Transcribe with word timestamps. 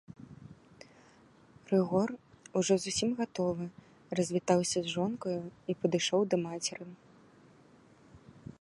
Рыгор, 1.71 2.09
ужо 2.61 2.73
зусім 2.85 3.11
гатовы, 3.19 3.65
развітаўся 4.21 4.79
з 4.87 4.95
жонкаю 4.97 5.39
і 5.73 5.79
падышоў 5.85 6.21
да 6.33 6.37
мацеры. 6.49 6.87